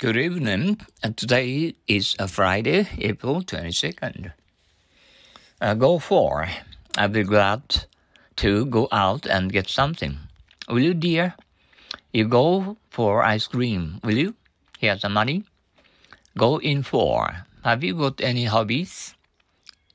Good 0.00 0.16
evening. 0.16 0.78
Uh, 1.02 1.10
today 1.16 1.74
is 1.88 2.14
a 2.20 2.28
Friday, 2.28 2.86
April 2.98 3.42
22nd. 3.42 4.30
Uh, 5.60 5.74
go 5.74 5.98
for. 5.98 6.46
I'll 6.96 7.08
be 7.08 7.24
glad 7.24 7.86
to 8.36 8.64
go 8.66 8.86
out 8.92 9.26
and 9.26 9.50
get 9.50 9.68
something. 9.68 10.18
Will 10.68 10.78
you, 10.78 10.94
dear? 10.94 11.34
You 12.12 12.28
go 12.28 12.76
for 12.90 13.24
ice 13.24 13.48
cream, 13.48 13.98
will 14.04 14.16
you? 14.16 14.34
Here's 14.78 15.02
the 15.02 15.08
money. 15.08 15.42
Go 16.36 16.58
in 16.58 16.84
for. 16.84 17.44
Have 17.64 17.82
you 17.82 17.94
got 17.94 18.20
any 18.20 18.44
hobbies? 18.44 19.16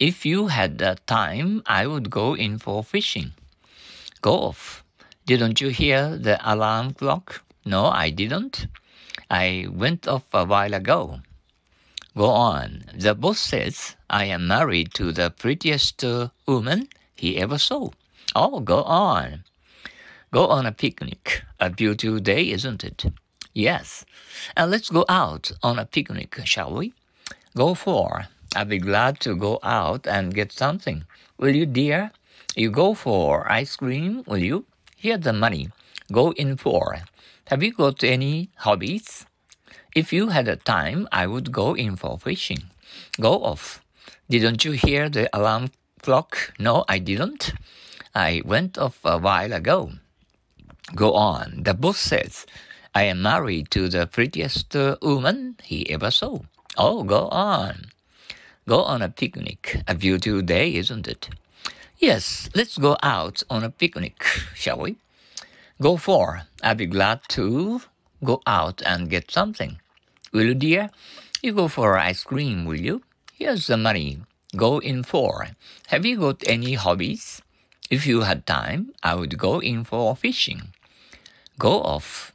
If 0.02 0.26
you 0.26 0.48
had 0.48 0.80
the 0.80 0.98
time, 1.08 1.64
I 1.66 1.88
would 1.88 2.10
go 2.10 2.36
in 2.36 2.60
for 2.60 2.84
fishing. 2.84 3.32
Go 4.20 4.34
off. 4.52 4.84
Didn't 5.26 5.62
you 5.62 5.70
hear 5.70 6.18
the 6.18 6.42
alarm 6.44 6.92
clock? 6.92 7.42
No, 7.64 7.86
I 7.86 8.10
didn't. 8.10 8.68
I 9.30 9.68
went 9.70 10.08
off 10.08 10.26
a 10.34 10.46
while 10.46 10.74
ago. 10.74 11.22
Go 12.16 12.30
on. 12.30 12.84
The 12.94 13.16
boss 13.16 13.40
says 13.40 13.96
I 14.10 14.26
am 14.26 14.48
married 14.48 14.94
to 14.96 15.12
the 15.12 15.32
prettiest 15.32 16.04
uh, 16.04 16.30
woman 16.46 16.90
he 17.16 17.38
ever 17.38 17.58
saw. 17.58 17.90
Oh, 18.36 18.60
go 18.60 18.84
on. 18.84 19.44
Go 20.32 20.48
on 20.48 20.66
a 20.66 20.72
picnic. 20.72 21.44
A 21.60 21.70
beautiful 21.70 22.20
day, 22.20 22.52
isn't 22.52 22.84
it? 22.84 23.06
Yes. 23.54 24.06
And 24.58 24.72
let's 24.72 24.90
go 24.90 25.06
out 25.08 25.52
on 25.62 25.80
a 25.80 25.86
picnic, 25.86 26.40
shall 26.44 26.74
we? 26.74 26.94
Go 27.56 27.74
for. 27.74 28.26
I'll 28.56 28.66
be 28.66 28.80
glad 28.80 29.20
to 29.22 29.36
go 29.36 29.60
out 29.64 30.08
and 30.08 30.34
get 30.34 30.52
something. 30.52 31.06
Will 31.38 31.56
you, 31.56 31.66
dear? 31.66 32.12
You 32.56 32.70
go 32.70 32.94
for 32.94 33.52
ice 33.52 33.76
cream, 33.76 34.24
will 34.28 34.38
you? 34.38 34.66
Here's 34.96 35.22
the 35.22 35.34
money. 35.34 35.70
Go 36.12 36.32
in 36.32 36.58
for. 36.58 37.00
Have 37.48 37.64
you 37.64 37.74
got 37.74 38.04
any 38.04 38.50
hobbies? 38.58 39.26
If 39.96 40.12
you 40.12 40.30
had 40.30 40.48
a 40.48 40.56
time, 40.56 41.08
I 41.12 41.28
would 41.28 41.52
go 41.52 41.76
in 41.76 41.96
for 41.96 42.18
fishing. 42.18 42.64
Go 43.20 43.44
off. 43.44 43.82
Didn't 44.30 44.66
you 44.66 44.72
hear 44.72 45.10
the 45.10 45.30
alarm 45.36 45.72
clock? 46.02 46.54
No, 46.60 46.84
I 46.90 47.00
didn't. 47.00 47.54
I 48.16 48.42
went 48.46 48.78
off 48.78 49.00
a 49.04 49.18
while 49.18 49.54
ago. 49.54 49.92
Go 50.96 51.14
on. 51.14 51.64
The 51.64 51.74
boss 51.74 52.00
says, 52.00 52.46
I 52.96 53.04
am 53.04 53.22
married 53.22 53.72
to 53.72 53.90
the 53.90 54.06
prettiest 54.06 54.76
uh, 54.76 54.98
woman 55.02 55.58
he 55.64 55.90
ever 55.90 56.12
saw. 56.12 56.40
Oh, 56.78 57.04
go 57.04 57.28
on. 57.30 57.86
Go 58.68 58.84
on 58.84 59.02
a 59.02 59.10
picnic. 59.10 59.82
A 59.88 59.96
beautiful 59.96 60.42
day, 60.42 60.76
isn't 60.76 61.08
it? 61.08 61.30
Yes, 61.98 62.50
let's 62.54 62.78
go 62.78 62.98
out 63.02 63.44
on 63.50 63.64
a 63.64 63.70
picnic, 63.70 64.24
shall 64.54 64.80
we? 64.80 64.98
Go 65.82 65.98
for. 65.98 66.44
I'll 66.62 66.76
be 66.76 66.86
glad 66.86 67.22
to 67.30 67.82
go 68.24 68.42
out 68.46 68.82
and 68.86 69.10
get 69.10 69.32
something. 69.32 69.80
Will 70.32 70.46
you, 70.46 70.54
dear? 70.54 70.90
You 71.42 71.54
go 71.54 71.68
for 71.68 71.98
ice 71.98 72.24
cream, 72.24 72.66
will 72.66 72.80
you? 72.80 73.04
Here's 73.34 73.68
the 73.68 73.78
money. 73.78 74.20
Go 74.56 74.80
in 74.80 75.04
for. 75.04 75.48
Have 75.88 76.06
you 76.06 76.18
got 76.18 76.44
any 76.48 76.76
hobbies? 76.76 77.42
If 77.90 78.06
you 78.06 78.22
had 78.22 78.46
time, 78.46 78.94
I 79.04 79.16
would 79.16 79.38
go 79.38 79.60
in 79.60 79.84
for 79.84 80.16
fishing. 80.16 80.74
Go 81.60 81.82
off. 81.82 82.32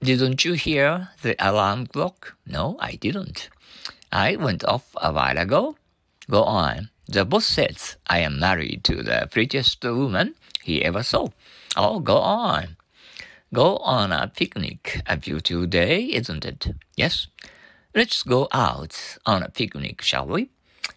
Didn't 0.00 0.44
you 0.44 0.52
hear 0.52 1.08
the 1.22 1.34
alarm 1.38 1.86
clock? 1.86 2.36
No, 2.46 2.76
I 2.78 2.96
didn't. 2.96 3.48
I 4.12 4.36
went 4.36 4.64
off 4.64 4.94
a 4.96 5.12
while 5.12 5.38
ago. 5.38 5.76
Go 6.30 6.44
on. 6.44 6.90
The 7.08 7.24
boss 7.24 7.46
says 7.46 7.96
I 8.06 8.18
am 8.18 8.38
married 8.38 8.84
to 8.84 9.02
the 9.02 9.28
prettiest 9.30 9.82
woman 9.82 10.34
he 10.62 10.84
ever 10.84 11.02
saw. 11.02 11.28
Oh, 11.76 12.00
go 12.00 12.16
on. 12.18 12.76
Go 13.54 13.76
on 13.78 14.12
a 14.12 14.28
picnic. 14.28 15.02
A 15.06 15.16
beautiful 15.18 15.66
day, 15.66 16.04
isn't 16.04 16.44
it? 16.44 16.68
Yes. 16.96 17.26
Let's 17.94 18.22
go 18.22 18.48
out 18.50 19.18
on 19.26 19.42
a 19.42 19.50
picnic, 19.50 20.00
shall 20.00 20.26
we? 20.26 20.48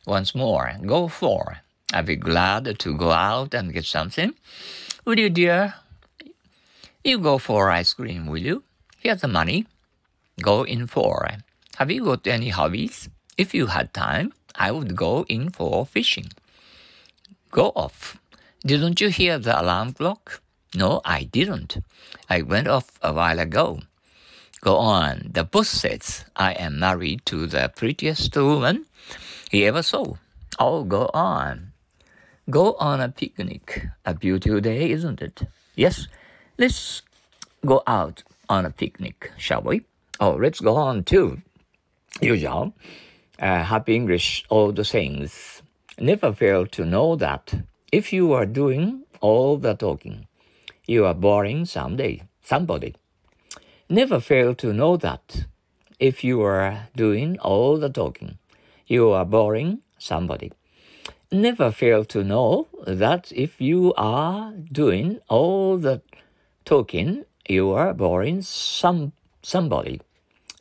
Once 0.06 0.34
more, 0.34 0.72
go 0.86 1.10
for. 1.10 1.58
I'll 1.94 2.04
be 2.04 2.16
glad 2.16 2.80
to 2.80 2.98
go 2.98 3.12
out 3.12 3.54
and 3.54 3.74
get 3.74 3.84
something. 3.84 4.34
Will 5.04 5.20
you, 5.20 5.30
dear? 5.30 5.74
You 7.04 7.20
go 7.20 7.38
for 7.38 7.70
ice 7.70 7.94
cream, 7.94 8.26
will 8.28 8.42
you? 8.42 8.64
Here's 9.00 9.22
the 9.22 9.28
money. 9.28 9.66
Go 10.42 10.64
in 10.64 10.88
for. 10.88 11.28
Have 11.76 11.92
you 11.92 12.06
got 12.06 12.26
any 12.26 12.50
hobbies? 12.50 13.10
If 13.38 13.54
you 13.54 13.68
had 13.68 13.94
time, 13.94 14.32
I 14.56 14.72
would 14.72 14.96
go 14.96 15.26
in 15.28 15.50
for 15.50 15.86
fishing. 15.86 16.30
Go 17.52 17.74
off. 17.76 18.18
Didn't 18.66 19.02
you 19.02 19.10
hear 19.10 19.38
the 19.38 19.62
alarm 19.62 19.92
clock? 19.92 20.42
No, 20.76 21.02
I 21.06 21.24
didn't. 21.24 21.78
I 22.30 22.42
went 22.42 22.68
off 22.68 23.00
a 23.02 23.14
while 23.14 23.40
ago. 23.40 23.80
Go 24.62 24.78
on. 24.78 25.30
The 25.32 25.44
boss 25.44 25.70
says 25.70 26.26
I 26.36 26.52
am 26.54 26.80
married 26.80 27.26
to 27.28 27.48
the 27.48 27.72
prettiest 27.76 28.36
woman 28.36 28.86
he 29.52 29.66
ever 29.66 29.84
saw. 29.84 30.16
Oh, 30.60 30.84
go 30.84 31.10
on. 31.14 31.72
Go 32.50 32.74
on 32.74 33.00
a 33.00 33.10
picnic. 33.10 33.88
A 34.06 34.14
beautiful 34.14 34.60
day, 34.60 34.92
isn't 34.92 35.22
it? 35.22 35.44
Yes. 35.76 36.08
Let's 36.58 37.02
go 37.66 37.84
out 37.88 38.24
on 38.50 38.66
a 38.66 38.70
picnic, 38.70 39.32
shall 39.38 39.62
we? 39.62 39.86
Oh, 40.20 40.36
let's 40.36 40.60
go 40.60 40.76
on 40.76 41.04
too. 41.04 41.42
Usual. 42.22 42.74
Uh, 43.40 43.64
happy 43.64 43.96
English, 43.96 44.46
all 44.50 44.72
the 44.72 44.86
things. 44.86 45.62
Never 46.00 46.34
fail 46.34 46.66
to 46.68 46.86
know 46.86 47.16
that 47.18 47.54
if 47.92 48.14
you 48.14 48.34
are 48.34 48.46
doing 48.46 49.04
all 49.22 49.58
the 49.58 49.74
talking, 49.74 50.28
you 50.88 51.06
are 51.06 51.14
boring 51.14 51.66
someday, 51.66 52.24
somebody. 52.42 52.96
Never 53.90 54.20
fail 54.20 54.56
to 54.56 54.74
know 54.74 54.98
that 54.98 55.46
if 56.00 56.24
you 56.24 56.42
are 56.42 56.88
doing 56.96 57.40
all 57.40 57.78
the 57.78 57.90
talking, 57.90 58.38
you 58.88 59.10
are 59.12 59.26
boring 59.26 59.82
somebody. 59.98 60.52
Never 61.32 61.72
fail 61.72 62.06
to 62.06 62.24
know 62.24 62.68
that 62.86 63.32
if 63.36 63.60
you 63.60 63.94
are 63.98 64.54
doing 64.72 65.20
all 65.28 65.78
the 65.78 66.02
talking, 66.66 67.26
you 67.48 67.72
are 67.72 67.94
boring 67.94 68.42
some 68.42 69.14
somebody. 69.42 70.02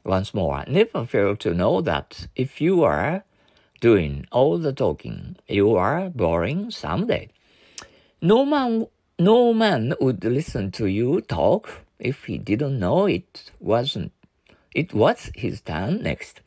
Once 0.05 0.35
more, 0.35 0.65
never 0.69 1.07
fail 1.07 1.35
to 1.37 1.55
know 1.55 1.81
that 1.81 2.27
if 2.37 2.61
you 2.61 2.85
are 2.85 3.25
doing 3.81 4.27
all 4.31 4.59
the 4.59 4.73
talking, 4.73 5.37
you 5.49 5.75
are 5.77 6.11
boring 6.11 6.71
someday. 6.71 7.29
No 8.21 8.45
man, 8.45 8.87
no 9.19 9.55
man 9.55 9.95
would 10.01 10.25
listen 10.25 10.73
to 10.73 10.87
you 10.87 11.21
talk 11.21 11.85
if 12.01 12.25
he 12.25 12.37
didn't 12.37 12.81
know 12.81 13.07
it 13.07 13.53
wasn't. 13.61 14.11
It 14.75 14.93
was 14.93 15.31
his 15.37 15.61
turn 15.61 16.03
next. 16.03 16.41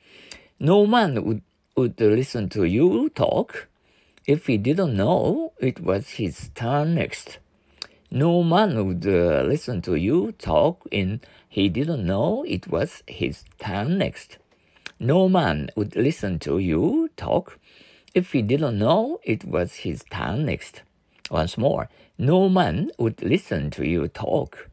No 0.59 0.85
man 0.85 1.23
would, 1.23 1.41
would 1.77 1.99
listen 2.01 2.49
to 2.49 2.65
you 2.65 3.09
talk 3.09 3.67
if 4.25 4.47
he 4.47 4.57
didn't 4.57 4.97
know 4.97 5.53
it 5.59 5.79
was 5.79 6.09
his 6.09 6.49
turn 6.55 6.95
next. 6.95 7.39
No 8.11 8.43
man 8.43 8.85
would 8.85 9.07
uh, 9.07 9.43
listen 9.43 9.81
to 9.83 9.95
you 9.95 10.33
talk 10.33 10.85
in 10.91 11.21
he 11.47 11.69
didn't 11.69 12.05
know 12.05 12.43
it 12.45 12.67
was 12.67 13.01
his 13.07 13.45
turn 13.59 13.97
next. 13.97 14.39
No 14.99 15.29
man 15.29 15.69
would 15.77 15.95
listen 15.95 16.37
to 16.39 16.59
you 16.59 17.11
talk 17.15 17.59
if 18.13 18.33
he 18.33 18.41
didn't 18.41 18.77
know 18.77 19.21
it 19.23 19.45
was 19.45 19.75
his 19.77 20.03
turn 20.11 20.45
next. 20.45 20.81
Once 21.29 21.57
more, 21.57 21.89
no 22.17 22.49
man 22.49 22.91
would 22.97 23.21
listen 23.21 23.69
to 23.71 23.85
you 23.85 24.07
talk 24.07 24.69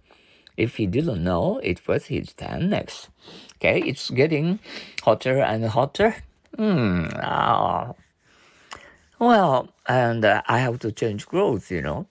if 0.57 0.77
he 0.77 0.87
didn't 0.87 1.23
know 1.25 1.59
it 1.63 1.87
was 1.89 2.07
his 2.07 2.33
turn 2.33 2.71
next. 2.71 3.09
Okay, 3.57 3.81
it's 3.81 4.11
getting 4.11 4.61
hotter 5.03 5.41
and 5.41 5.65
hotter. 5.67 6.17
Hmm. 6.57 7.07
Oh. 7.23 7.97
Well, 9.19 9.69
and 9.89 10.25
uh, 10.25 10.43
I 10.47 10.59
have 10.59 10.79
to 10.81 10.93
change 10.93 11.27
clothes, 11.27 11.71
you 11.71 11.83
know, 11.83 12.07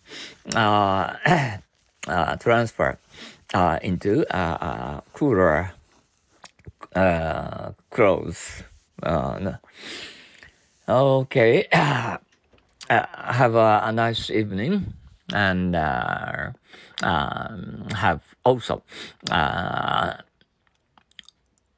uh, 0.56 1.16
uh, 2.08 2.36
transfer 2.38 2.98
uh, 3.54 3.80
into 3.82 4.26
uh, 4.36 4.58
uh, 4.60 5.02
cooler 5.14 5.72
clothes. 7.90 8.64
okay, 10.88 11.68
have 13.14 13.56
a, 13.56 13.82
a, 13.86 13.92
nice 13.92 14.30
evening 14.30 14.94
and 15.34 15.76
um, 15.76 17.88
have 17.96 18.22
also 18.44 18.84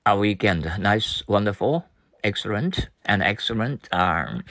a 0.06 0.18
weekend. 0.18 0.72
Nice, 0.80 1.24
wonderful, 1.28 1.86
excellent, 2.24 2.90
and 3.06 3.24
excellent 3.24 3.88
um, 3.94 4.44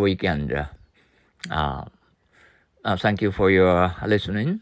weekend. 0.00 0.66
Uh, 1.50 1.84
uh, 2.84 2.96
thank 2.96 3.22
you 3.22 3.32
for 3.32 3.50
your 3.50 3.94
listening 4.06 4.60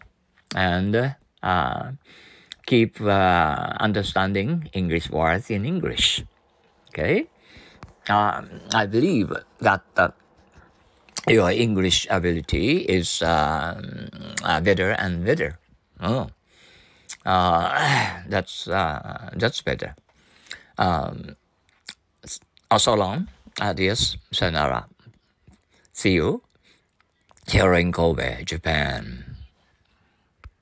and 0.54 1.14
uh, 1.42 1.90
keep 2.66 3.00
uh, 3.00 3.72
understanding 3.80 4.68
English 4.72 5.10
words 5.10 5.50
in 5.50 5.64
English. 5.64 6.24
Okay, 6.88 7.26
um, 8.08 8.60
I 8.74 8.86
believe 8.86 9.32
that 9.60 9.82
uh, 9.96 10.08
your 11.28 11.50
English 11.50 12.06
ability 12.10 12.78
is 12.88 13.22
um, 13.22 14.08
uh, 14.42 14.60
better 14.60 14.90
and 14.90 15.24
better. 15.24 15.58
Oh, 16.00 16.30
that's 17.24 18.64
that's 18.64 19.60
better. 19.62 19.94
Um, 20.78 21.36
so 22.78 22.94
long. 22.94 23.28
Adios. 23.60 24.16
Sayonara. 24.32 24.88
See 25.92 26.12
you 26.12 26.42
here 27.46 27.74
in 27.74 27.92
Kobe, 27.92 28.44
Japan. 28.44 29.31